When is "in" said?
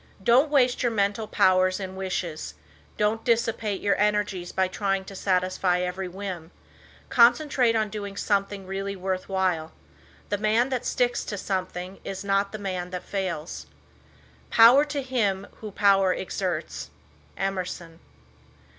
1.79-1.95